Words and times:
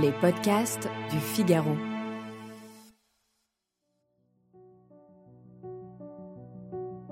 les 0.00 0.12
podcasts 0.12 0.88
du 1.10 1.18
Figaro. 1.18 1.76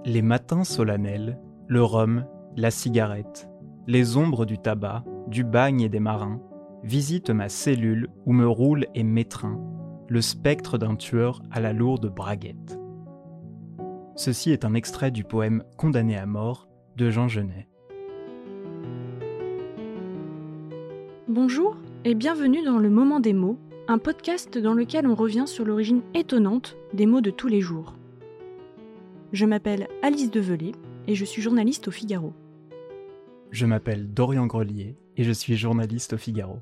Les 0.04 0.22
matins 0.22 0.64
solennels, 0.64 1.38
le 1.66 1.82
rhum, 1.82 2.24
la 2.56 2.70
cigarette, 2.70 3.48
les 3.86 4.16
ombres 4.16 4.46
du 4.46 4.58
tabac, 4.58 5.04
du 5.26 5.44
bagne 5.44 5.82
et 5.82 5.88
des 5.88 6.00
marins 6.00 6.40
visitent 6.82 7.30
ma 7.30 7.48
cellule 7.48 8.08
où 8.24 8.32
me 8.32 8.48
roule 8.48 8.86
et 8.94 9.02
m'étreint 9.02 9.60
le 10.08 10.22
spectre 10.22 10.78
d'un 10.78 10.96
tueur 10.96 11.42
à 11.50 11.60
la 11.60 11.72
lourde 11.72 12.12
braguette. 12.12 12.78
Ceci 14.16 14.50
est 14.50 14.64
un 14.64 14.74
extrait 14.74 15.10
du 15.10 15.24
poème 15.24 15.64
Condamné 15.76 16.16
à 16.16 16.26
mort 16.26 16.68
de 16.96 17.10
Jean 17.10 17.28
Genet. 17.28 17.68
Bonjour 21.28 21.76
et 22.04 22.14
bienvenue 22.14 22.62
dans 22.62 22.78
Le 22.78 22.88
Moment 22.88 23.20
des 23.20 23.34
mots, 23.34 23.58
un 23.86 23.98
podcast 23.98 24.56
dans 24.56 24.72
lequel 24.72 25.06
on 25.06 25.14
revient 25.14 25.46
sur 25.46 25.66
l'origine 25.66 26.00
étonnante 26.14 26.76
des 26.94 27.04
mots 27.04 27.20
de 27.20 27.30
tous 27.30 27.48
les 27.48 27.60
jours. 27.60 27.94
Je 29.32 29.44
m'appelle 29.44 29.86
Alice 30.02 30.30
Develay 30.30 30.72
et 31.06 31.14
je 31.14 31.24
suis 31.26 31.42
journaliste 31.42 31.88
au 31.88 31.90
Figaro. 31.90 32.32
Je 33.50 33.66
m'appelle 33.66 34.12
Dorian 34.14 34.46
Grelier 34.46 34.96
et 35.18 35.24
je 35.24 35.32
suis 35.32 35.56
journaliste 35.56 36.14
au 36.14 36.16
Figaro. 36.16 36.60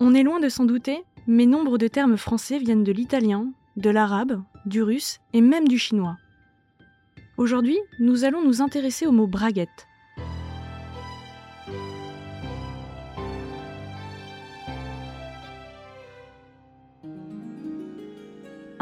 On 0.00 0.14
est 0.14 0.22
loin 0.22 0.38
de 0.38 0.50
s'en 0.50 0.66
douter, 0.66 1.02
mais 1.26 1.46
nombre 1.46 1.78
de 1.78 1.88
termes 1.88 2.18
français 2.18 2.58
viennent 2.58 2.84
de 2.84 2.92
l'italien, 2.92 3.52
de 3.76 3.88
l'arabe, 3.88 4.42
du 4.66 4.82
russe 4.82 5.20
et 5.32 5.40
même 5.40 5.66
du 5.66 5.78
chinois. 5.78 6.18
Aujourd'hui, 7.38 7.78
nous 8.00 8.24
allons 8.24 8.44
nous 8.44 8.60
intéresser 8.60 9.06
au 9.06 9.12
mot 9.12 9.26
braguette. 9.26 9.86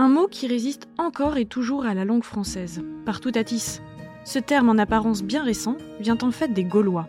Un 0.01 0.09
mot 0.09 0.29
qui 0.29 0.47
résiste 0.47 0.89
encore 0.97 1.39
et 1.39 1.45
toujours 1.45 1.85
à 1.85 1.93
la 1.93 2.05
langue 2.05 2.23
française, 2.23 2.85
partout 3.05 3.33
à 3.35 3.43
tisse. 3.43 3.83
Ce 4.25 4.39
terme 4.39 4.69
en 4.69 4.79
apparence 4.79 5.25
bien 5.25 5.43
récent 5.43 5.77
vient 5.99 6.19
en 6.23 6.31
fait 6.31 6.53
des 6.53 6.63
Gaulois. 6.63 7.09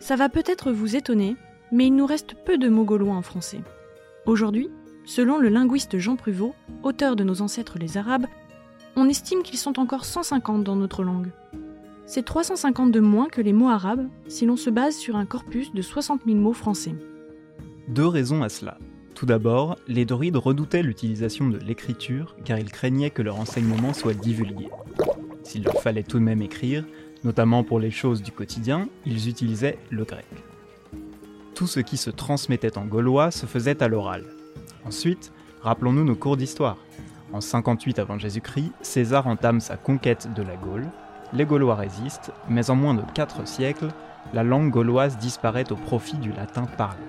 Ça 0.00 0.16
va 0.16 0.30
peut-être 0.30 0.72
vous 0.72 0.96
étonner, 0.96 1.36
mais 1.70 1.88
il 1.88 1.94
nous 1.94 2.06
reste 2.06 2.34
peu 2.46 2.56
de 2.56 2.70
mots 2.70 2.86
gaulois 2.86 3.12
en 3.12 3.20
français. 3.20 3.60
Aujourd'hui, 4.24 4.70
selon 5.04 5.36
le 5.36 5.50
linguiste 5.50 5.98
Jean 5.98 6.16
Pruvot, 6.16 6.54
auteur 6.82 7.14
de 7.14 7.24
Nos 7.24 7.42
ancêtres 7.42 7.78
les 7.78 7.98
Arabes, 7.98 8.26
on 8.96 9.06
estime 9.06 9.42
qu'ils 9.42 9.58
sont 9.58 9.78
encore 9.78 10.06
150 10.06 10.64
dans 10.64 10.76
notre 10.76 11.04
langue. 11.04 11.28
C'est 12.06 12.24
350 12.24 12.90
de 12.90 13.00
moins 13.00 13.28
que 13.28 13.42
les 13.42 13.52
mots 13.52 13.68
arabes 13.68 14.08
si 14.28 14.46
l'on 14.46 14.56
se 14.56 14.70
base 14.70 14.96
sur 14.96 15.16
un 15.16 15.26
corpus 15.26 15.74
de 15.74 15.82
60 15.82 16.22
000 16.24 16.38
mots 16.38 16.54
français. 16.54 16.94
Deux 17.86 18.06
raisons 18.06 18.42
à 18.42 18.48
cela. 18.48 18.78
Tout 19.18 19.26
d'abord, 19.26 19.76
les 19.88 20.04
druides 20.04 20.36
redoutaient 20.36 20.84
l'utilisation 20.84 21.48
de 21.48 21.58
l'écriture 21.58 22.36
car 22.44 22.56
ils 22.56 22.70
craignaient 22.70 23.10
que 23.10 23.20
leur 23.20 23.40
enseignement 23.40 23.92
soit 23.92 24.14
divulgué. 24.14 24.68
S'il 25.42 25.64
leur 25.64 25.82
fallait 25.82 26.04
tout 26.04 26.20
de 26.20 26.22
même 26.22 26.40
écrire, 26.40 26.84
notamment 27.24 27.64
pour 27.64 27.80
les 27.80 27.90
choses 27.90 28.22
du 28.22 28.30
quotidien, 28.30 28.88
ils 29.04 29.28
utilisaient 29.28 29.76
le 29.90 30.04
grec. 30.04 30.24
Tout 31.56 31.66
ce 31.66 31.80
qui 31.80 31.96
se 31.96 32.10
transmettait 32.10 32.78
en 32.78 32.84
gaulois 32.84 33.32
se 33.32 33.46
faisait 33.46 33.82
à 33.82 33.88
l'oral. 33.88 34.24
Ensuite, 34.84 35.32
rappelons-nous 35.62 36.04
nos 36.04 36.14
cours 36.14 36.36
d'histoire. 36.36 36.76
En 37.32 37.40
58 37.40 37.98
avant 37.98 38.20
Jésus-Christ, 38.20 38.70
César 38.82 39.26
entame 39.26 39.58
sa 39.58 39.76
conquête 39.76 40.32
de 40.32 40.44
la 40.44 40.54
Gaule. 40.54 40.86
Les 41.32 41.44
Gaulois 41.44 41.74
résistent, 41.74 42.30
mais 42.48 42.70
en 42.70 42.76
moins 42.76 42.94
de 42.94 43.02
4 43.14 43.48
siècles, 43.48 43.88
la 44.32 44.44
langue 44.44 44.70
gauloise 44.70 45.18
disparaît 45.18 45.72
au 45.72 45.76
profit 45.76 46.18
du 46.18 46.30
latin 46.30 46.66
parlé. 46.66 47.02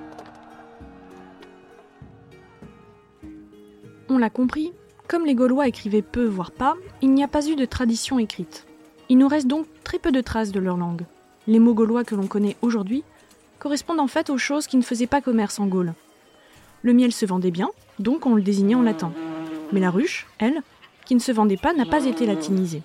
On 4.09 4.17
l'a 4.17 4.31
compris, 4.31 4.71
comme 5.07 5.25
les 5.25 5.35
Gaulois 5.35 5.67
écrivaient 5.67 6.01
peu, 6.01 6.25
voire 6.25 6.51
pas, 6.51 6.75
il 7.01 7.13
n'y 7.13 7.23
a 7.23 7.27
pas 7.27 7.47
eu 7.47 7.55
de 7.55 7.65
tradition 7.65 8.17
écrite. 8.17 8.65
Il 9.07 9.19
nous 9.19 9.27
reste 9.27 9.45
donc 9.45 9.67
très 9.83 9.99
peu 9.99 10.11
de 10.11 10.21
traces 10.21 10.51
de 10.51 10.59
leur 10.59 10.77
langue. 10.77 11.05
Les 11.45 11.59
mots 11.59 11.75
gaulois 11.75 12.03
que 12.03 12.15
l'on 12.15 12.27
connaît 12.27 12.57
aujourd'hui 12.61 13.03
correspondent 13.59 13.99
en 13.99 14.07
fait 14.07 14.29
aux 14.29 14.37
choses 14.37 14.65
qui 14.65 14.77
ne 14.77 14.81
faisaient 14.81 15.07
pas 15.07 15.21
commerce 15.21 15.59
en 15.59 15.67
Gaule. 15.67 15.93
Le 16.81 16.93
miel 16.93 17.11
se 17.11 17.25
vendait 17.25 17.51
bien, 17.51 17.69
donc 17.99 18.25
on 18.25 18.35
le 18.35 18.41
désignait 18.41 18.75
en 18.75 18.81
latin. 18.81 19.11
Mais 19.71 19.79
la 19.79 19.91
ruche, 19.91 20.25
elle, 20.39 20.61
qui 21.05 21.13
ne 21.13 21.19
se 21.19 21.31
vendait 21.31 21.57
pas, 21.57 21.73
n'a 21.73 21.85
pas 21.85 22.05
été 22.05 22.25
latinisée. 22.25 22.83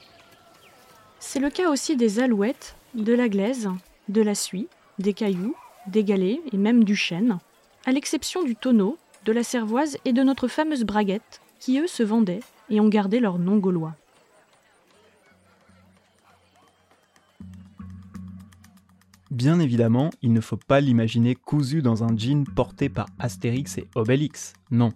C'est 1.20 1.41
le 1.41 1.50
cas 1.50 1.70
aussi 1.70 1.97
des 1.97 2.20
alouettes, 2.20 2.76
de 2.94 3.15
la 3.15 3.31
glaise, 3.31 3.70
de 4.09 4.20
la 4.20 4.34
suie, 4.34 4.69
des 4.99 5.15
cailloux, 5.15 5.56
des 5.87 6.04
galets 6.04 6.41
et 6.53 6.56
même 6.59 6.84
du 6.84 6.97
chêne, 6.97 7.38
à 7.87 7.93
l'exception 7.93 8.43
du 8.43 8.56
tonneau, 8.56 8.99
de 9.25 9.33
la 9.33 9.43
cervoise 9.43 9.97
et 10.05 10.12
de 10.12 10.23
notre 10.23 10.49
fameuse 10.49 10.85
braguette, 10.85 11.41
qui 11.59 11.79
eux 11.79 11.87
se 11.87 12.03
vendaient 12.03 12.43
et 12.71 12.81
ont 12.81 12.89
gardé 12.89 13.21
leur 13.21 13.39
nom 13.39 13.57
gaulois. 13.57 13.95
Bien 19.31 19.59
évidemment, 19.59 20.11
il 20.23 20.33
ne 20.33 20.41
faut 20.41 20.57
pas 20.57 20.81
l'imaginer 20.81 21.35
cousu 21.35 21.83
dans 21.83 22.05
un 22.05 22.17
jean 22.17 22.45
porté 22.45 22.89
par 22.89 23.07
Astérix 23.19 23.79
et 23.79 23.89
Obélix, 23.97 24.53
non. 24.71 24.93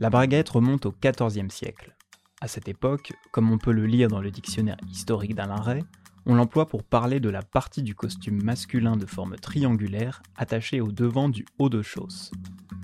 La 0.00 0.10
braguette 0.10 0.50
remonte 0.50 0.84
au 0.86 0.94
XIVe 1.02 1.50
siècle. 1.50 1.94
À 2.40 2.46
cette 2.46 2.68
époque, 2.68 3.14
comme 3.32 3.50
on 3.50 3.58
peut 3.58 3.72
le 3.72 3.86
lire 3.86 4.08
dans 4.08 4.20
le 4.20 4.30
dictionnaire 4.30 4.76
historique 4.90 5.34
d'Alain 5.34 5.60
Ray, 5.60 5.82
on 6.26 6.34
l'emploie 6.34 6.66
pour 6.66 6.82
parler 6.82 7.20
de 7.20 7.28
la 7.28 7.42
partie 7.42 7.82
du 7.82 7.94
costume 7.94 8.42
masculin 8.42 8.96
de 8.96 9.06
forme 9.06 9.36
triangulaire 9.36 10.22
attachée 10.36 10.80
au 10.80 10.92
devant 10.92 11.28
du 11.28 11.46
haut 11.58 11.68
de 11.68 11.82
chausse. 11.82 12.30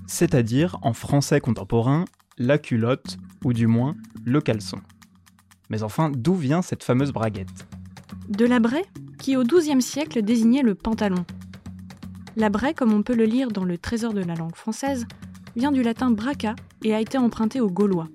C'est-à-dire, 0.07 0.79
en 0.83 0.93
français 0.93 1.41
contemporain, 1.41 2.05
la 2.39 2.59
culotte, 2.59 3.19
ou 3.45 3.53
du 3.53 3.67
moins 3.67 3.95
le 4.25 4.41
caleçon. 4.41 4.81
Mais 5.71 5.83
enfin, 5.83 6.11
d'où 6.11 6.35
vient 6.35 6.63
cette 6.63 6.83
fameuse 6.83 7.13
braguette? 7.13 7.67
De 8.29 8.47
la 8.47 8.61
braie, 8.61 8.87
qui 9.19 9.37
au 9.37 9.45
XIIe 9.45 9.83
siècle 9.83 10.23
désignait 10.23 10.63
le 10.63 10.75
pantalon. 10.75 11.25
La 12.37 12.49
braie, 12.49 12.75
comme 12.75 12.93
on 12.93 13.03
peut 13.03 13.15
le 13.15 13.25
lire 13.25 13.49
dans 13.49 13.65
le 13.65 13.79
Trésor 13.79 14.13
de 14.13 14.23
la 14.23 14.35
langue 14.35 14.57
française, 14.57 15.07
vient 15.57 15.73
du 15.73 15.83
latin 15.83 16.11
braca 16.11 16.57
et 16.83 16.95
a 16.95 17.01
été 17.01 17.17
empruntée 17.19 17.61
aux 17.61 17.71
Gaulois. 17.71 18.09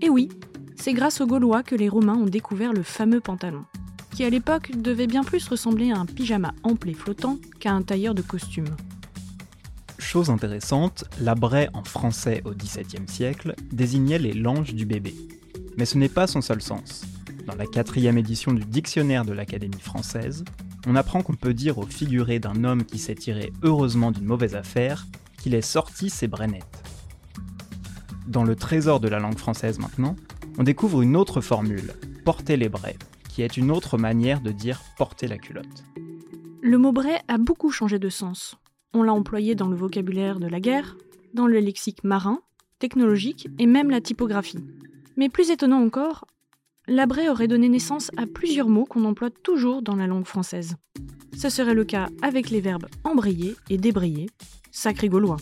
Et 0.00 0.08
oui, 0.08 0.28
c'est 0.76 0.92
grâce 0.92 1.20
aux 1.20 1.26
Gaulois 1.26 1.62
que 1.62 1.74
les 1.74 1.88
Romains 1.88 2.16
ont 2.16 2.26
découvert 2.26 2.72
le 2.72 2.82
fameux 2.82 3.20
pantalon, 3.20 3.64
qui 4.16 4.24
à 4.24 4.30
l'époque 4.30 4.72
devait 4.74 5.06
bien 5.06 5.22
plus 5.22 5.46
ressembler 5.46 5.92
à 5.92 5.98
un 5.98 6.06
pyjama 6.06 6.54
ample 6.62 6.88
et 6.88 6.94
flottant 6.94 7.38
qu'à 7.60 7.72
un 7.72 7.82
tailleur 7.82 8.14
de 8.14 8.22
costume. 8.22 8.74
Chose 9.98 10.30
intéressante, 10.30 11.04
la 11.20 11.34
braie 11.34 11.68
en 11.74 11.84
français 11.84 12.40
au 12.46 12.52
XVIIe 12.52 13.06
siècle 13.06 13.54
désignait 13.70 14.18
les 14.18 14.32
langes 14.32 14.74
du 14.74 14.86
bébé. 14.86 15.14
Mais 15.76 15.84
ce 15.84 15.98
n'est 15.98 16.08
pas 16.08 16.26
son 16.26 16.40
seul 16.40 16.62
sens. 16.62 17.04
Dans 17.46 17.56
la 17.56 17.66
quatrième 17.66 18.16
édition 18.16 18.54
du 18.54 18.64
dictionnaire 18.64 19.26
de 19.26 19.34
l'Académie 19.34 19.80
française, 19.82 20.46
on 20.86 20.96
apprend 20.96 21.20
qu'on 21.20 21.34
peut 21.34 21.52
dire 21.52 21.76
au 21.76 21.84
figuré 21.84 22.38
d'un 22.38 22.64
homme 22.64 22.86
qui 22.86 22.98
s'est 22.98 23.14
tiré 23.14 23.52
heureusement 23.62 24.12
d'une 24.12 24.24
mauvaise 24.24 24.54
affaire 24.54 25.06
qu'il 25.36 25.54
est 25.54 25.60
sorti 25.60 26.08
ses 26.08 26.26
brennettes. 26.26 26.82
Dans 28.26 28.44
le 28.44 28.56
trésor 28.56 28.98
de 28.98 29.08
la 29.08 29.18
langue 29.18 29.38
française 29.38 29.78
maintenant, 29.78 30.16
on 30.56 30.62
découvre 30.62 31.02
une 31.02 31.16
autre 31.16 31.42
formule, 31.42 31.92
porter 32.24 32.56
les 32.56 32.70
braies, 32.70 32.96
qui 33.36 33.42
est 33.42 33.58
une 33.58 33.70
autre 33.70 33.98
manière 33.98 34.40
de 34.40 34.50
dire 34.50 34.80
porter 34.96 35.28
la 35.28 35.36
culotte. 35.36 35.84
Le 36.62 36.78
mot 36.78 36.90
braie 36.90 37.20
a 37.28 37.36
beaucoup 37.36 37.70
changé 37.70 37.98
de 37.98 38.08
sens. 38.08 38.56
On 38.94 39.02
l'a 39.02 39.12
employé 39.12 39.54
dans 39.54 39.68
le 39.68 39.76
vocabulaire 39.76 40.40
de 40.40 40.46
la 40.46 40.58
guerre, 40.58 40.96
dans 41.34 41.46
le 41.46 41.60
lexique 41.60 42.02
marin, 42.02 42.40
technologique 42.78 43.46
et 43.58 43.66
même 43.66 43.90
la 43.90 44.00
typographie. 44.00 44.64
Mais 45.18 45.28
plus 45.28 45.50
étonnant 45.50 45.82
encore, 45.82 46.24
la 46.88 47.04
braie 47.04 47.28
aurait 47.28 47.46
donné 47.46 47.68
naissance 47.68 48.10
à 48.16 48.24
plusieurs 48.26 48.70
mots 48.70 48.86
qu'on 48.86 49.04
emploie 49.04 49.28
toujours 49.28 49.82
dans 49.82 49.96
la 49.96 50.06
langue 50.06 50.24
française. 50.24 50.76
Ce 51.36 51.50
serait 51.50 51.74
le 51.74 51.84
cas 51.84 52.08
avec 52.22 52.48
les 52.48 52.62
verbes 52.62 52.86
embrayer 53.04 53.54
et 53.68 53.76
débrayer, 53.76 54.30
sacré 54.70 55.10
gaulois. 55.10 55.36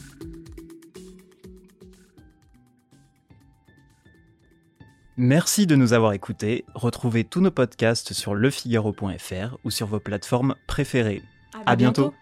Merci 5.24 5.66
de 5.66 5.74
nous 5.74 5.94
avoir 5.94 6.12
écoutés. 6.12 6.66
Retrouvez 6.74 7.24
tous 7.24 7.40
nos 7.40 7.50
podcasts 7.50 8.12
sur 8.12 8.34
lefigaro.fr 8.34 9.56
ou 9.64 9.70
sur 9.70 9.86
vos 9.86 9.98
plateformes 9.98 10.54
préférées. 10.66 11.22
À, 11.64 11.76
bientôt. 11.76 12.12